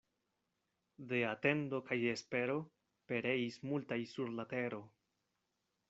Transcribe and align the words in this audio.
De 1.11 1.19
atendo 1.33 1.81
kaj 1.91 1.97
espero 2.13 2.57
pereis 3.13 3.61
multaj 3.73 4.01
sur 4.15 4.35
la 4.41 4.51
tero. 4.57 4.85